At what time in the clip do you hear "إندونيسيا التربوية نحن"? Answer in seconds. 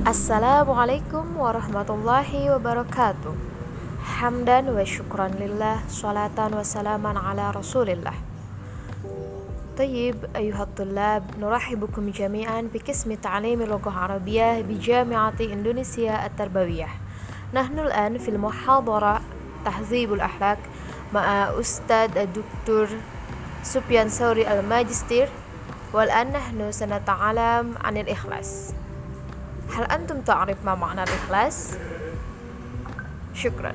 15.40-17.78